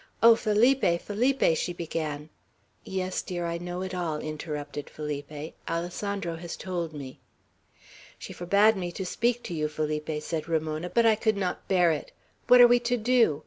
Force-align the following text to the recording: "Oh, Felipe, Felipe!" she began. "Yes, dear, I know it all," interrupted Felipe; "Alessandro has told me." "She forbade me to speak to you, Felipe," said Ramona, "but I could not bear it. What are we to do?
"Oh, 0.23 0.35
Felipe, 0.35 0.99
Felipe!" 0.99 1.55
she 1.55 1.73
began. 1.73 2.29
"Yes, 2.83 3.21
dear, 3.21 3.45
I 3.45 3.59
know 3.59 3.83
it 3.83 3.93
all," 3.93 4.17
interrupted 4.17 4.89
Felipe; 4.89 5.53
"Alessandro 5.69 6.37
has 6.37 6.57
told 6.57 6.91
me." 6.91 7.19
"She 8.17 8.33
forbade 8.33 8.75
me 8.75 8.91
to 8.93 9.05
speak 9.05 9.43
to 9.43 9.53
you, 9.53 9.67
Felipe," 9.67 10.09
said 10.23 10.47
Ramona, 10.49 10.89
"but 10.89 11.05
I 11.05 11.13
could 11.13 11.37
not 11.37 11.67
bear 11.67 11.91
it. 11.91 12.11
What 12.47 12.59
are 12.61 12.67
we 12.67 12.79
to 12.79 12.97
do? 12.97 13.39